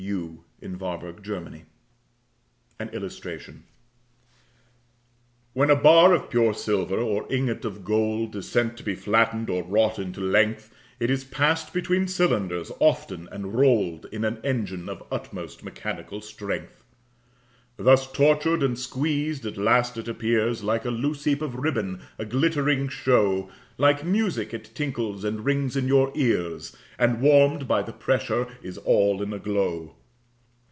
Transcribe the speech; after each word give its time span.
William 0.01 0.79
Cowper 0.79 1.11
The 1.11 1.21
Flatting 1.21 1.43
Mill 1.51 1.61
An 2.79 2.89
Illustration 2.89 3.65
WHEN 5.53 5.69
a 5.69 5.75
bar 5.75 6.15
of 6.15 6.27
pure 6.27 6.55
silver 6.55 6.97
or 6.97 7.31
ingot 7.31 7.63
of 7.65 7.85
gold 7.85 8.35
Is 8.35 8.49
sent 8.51 8.77
to 8.77 8.83
be 8.83 8.95
flatted 8.95 9.47
or 9.51 9.61
wrought 9.61 9.99
into 9.99 10.19
length, 10.19 10.73
It 10.99 11.11
is 11.11 11.23
pass'd 11.23 11.71
between 11.71 12.07
cylinders 12.07 12.71
often, 12.79 13.29
and 13.31 13.53
roll'd 13.53 14.05
In 14.05 14.25
an 14.25 14.39
engine 14.43 14.89
of 14.89 15.03
utmost 15.11 15.63
mechanical 15.63 16.19
strength. 16.19 16.83
Thus 17.77 18.11
tortured 18.11 18.61
and 18.61 18.77
squeezed, 18.77 19.43
at 19.45 19.57
last 19.57 19.97
it 19.97 20.07
appears 20.07 20.63
Like 20.63 20.83
a 20.83 20.91
loose 20.91 21.23
heap 21.23 21.41
of 21.41 21.55
ribbon, 21.55 22.01
a 22.19 22.25
glittering 22.25 22.89
show, 22.89 23.49
Like 23.79 24.03
music 24.05 24.53
it 24.53 24.69
tinkles 24.75 25.23
and 25.23 25.45
rings 25.45 25.75
in 25.75 25.87
your 25.87 26.11
ears, 26.13 26.75
And 26.99 27.21
warm'd 27.21 27.67
by 27.67 27.81
the 27.81 27.93
pressure 27.93 28.47
is 28.61 28.77
all 28.79 29.23
in 29.23 29.33
a 29.33 29.39
glow. 29.39 29.95